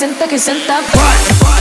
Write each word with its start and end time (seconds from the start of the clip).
senta, 0.00 0.26
que 0.26 0.38
senta. 0.38 0.80
Senta, 0.80 1.59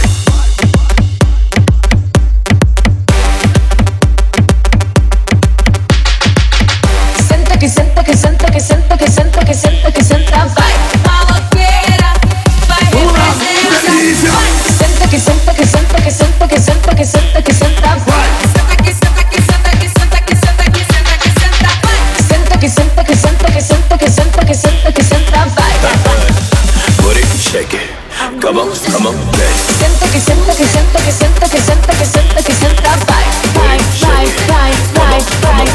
Come 28.19 28.59
on, 28.59 28.67
come 28.91 29.07
on, 29.07 29.15
baby. 29.31 29.55
Senta, 29.79 30.07
que 30.11 30.19
senta, 30.19 30.53
que 30.53 30.65
senta, 30.65 30.99
que 30.99 31.11
senta, 31.11 31.47
que 31.47 31.59
senta, 31.61 31.93
que 31.95 32.05
senta, 32.05 32.43
que 32.43 32.53
senta. 32.53 32.89
Vai, 33.07 33.23
vai, 33.53 33.79
vai, 33.99 34.25
vai, 34.47 34.73
vai, 34.93 35.19
vai, 35.47 35.65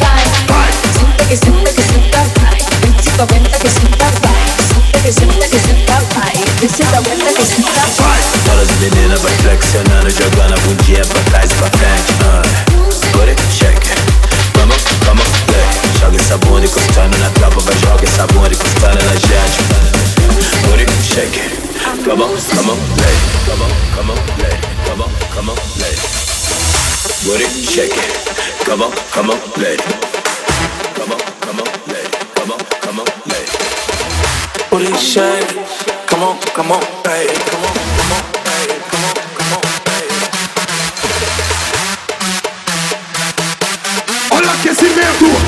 vai, 0.00 0.24
vai. 0.48 0.72
Senta, 0.94 1.24
que 1.28 1.36
senta, 1.36 1.72
que 1.72 1.82
senta, 1.82 2.20
vai. 2.40 2.58
Vinte, 2.80 3.08
aguenta, 3.20 3.58
que 3.58 3.68
senta, 3.68 4.06
vai. 4.22 4.44
Senta, 4.72 4.98
que 5.02 5.12
senta, 5.12 5.46
que 5.48 5.58
senta, 5.60 5.96
vai. 6.14 6.34
Vinte, 6.60 6.82
aguenta, 6.82 7.30
que 7.32 7.44
senta, 7.44 7.84
vai. 8.00 8.20
As 8.62 8.70
meninas 8.80 9.20
vai 9.20 9.34
flexionando, 9.34 10.10
jogando 10.10 10.53
a 10.53 10.53
Come 22.14 22.22
on, 22.22 22.30
come 22.38 22.70
on, 22.70 22.78
baby. 22.94 23.26
Come 23.44 23.62
on, 23.62 23.70
come 23.92 24.10
on, 24.10 24.16
baby. 24.38 24.54
Come 24.86 25.02
on, 25.02 25.10
come 25.34 25.50
on, 25.50 25.56
baby. 25.74 25.98
Booty 27.24 27.46
shake 27.66 27.90
it. 27.90 28.14
Come 28.64 28.82
on, 28.82 28.92
come 29.10 29.30
on, 29.30 29.38
lady. 29.58 29.82
Come 30.94 31.10
on, 31.10 31.18
come 31.42 31.58
on, 31.58 31.66
lady. 31.90 32.10
Come 32.36 32.52
on, 32.52 32.58
come 32.82 33.00
on, 33.00 33.06
lady. 33.26 33.50
Booty 34.70 34.94
shake. 34.96 35.58
Come 36.06 36.22
on, 36.22 36.38
come 36.54 36.70
on, 36.70 36.80
baby. 37.02 37.34
Come 37.50 37.64
on, 37.64 37.74
come 37.98 38.12
on, 38.14 38.22
baby. 38.46 38.78
Come 38.92 39.04
on, 39.10 39.14
come 39.34 39.52
on, 39.58 39.62
baby. 39.82 40.14
Olha 44.30 44.52
aquecimento! 44.52 45.43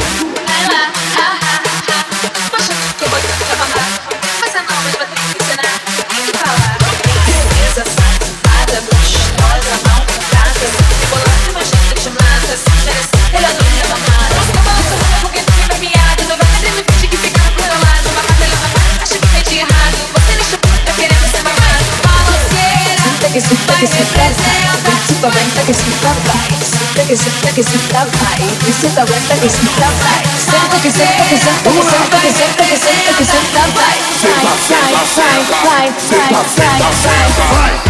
Senta 23.76 23.80
que 23.80 23.86
senta 23.86 24.24
que 24.26 24.34
senta. 24.34 24.56
Principal 24.86 25.30
aguenta 25.30 25.62
que 25.62 25.74
senta, 25.74 26.08
vai. 26.24 26.48
Senta 26.64 27.02
que 27.04 27.16
senta 27.16 27.52
que 27.52 27.62
senta, 27.62 28.06
vai. 28.06 28.40
Principal 28.62 29.04
aguenta 29.04 29.34
que 29.36 29.50
senta, 29.50 29.88
vai. 30.00 30.22
Senta 30.38 30.80
que 30.80 30.90
senta 30.90 31.24
que 31.24 31.36
senta 31.36 31.70
que 31.70 31.82
senta 31.82 32.20
que 32.20 32.32
senta 32.32 32.64
que 32.64 32.76
senta 32.76 33.12
que 33.14 33.24
senta, 33.24 33.60
vai. 33.74 33.96
Vai, 34.22 34.44
vai, 34.68 34.94
vai, 35.06 35.44
vai, 35.46 35.92
vai, 36.08 36.32
vai, 36.32 36.50
vai. 36.56 36.80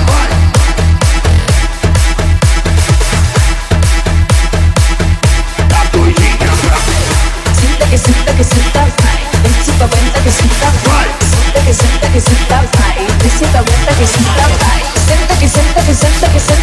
Vai! 0.07 0.27
Tá 0.27 0.36
que 12.17 12.21
senta 12.23 12.33
que 12.33 12.47
senta, 12.47 12.79
vai. 12.79 13.07
Principal 13.19 13.57
aguenta 13.57 13.95
que 13.95 14.07
senta, 14.07 14.49
vai. 14.65 14.83
Senta 15.07 15.35
que 15.37 15.49
senta 15.49 15.83
que 15.83 15.95
senta 15.95 16.29
que 16.31 16.41
senta 16.41 16.55